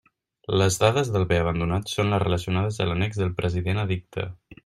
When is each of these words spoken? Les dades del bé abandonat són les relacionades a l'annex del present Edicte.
Les 0.59 0.77
dades 0.83 1.11
del 1.15 1.25
bé 1.31 1.37
abandonat 1.41 1.91
són 1.93 2.09
les 2.13 2.23
relacionades 2.25 2.81
a 2.85 2.89
l'annex 2.89 3.23
del 3.23 3.33
present 3.43 3.85
Edicte. 3.87 4.27